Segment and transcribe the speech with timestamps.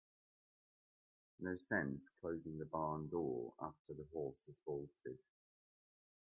[1.39, 5.19] No sense closing the barn door after the horse has bolted.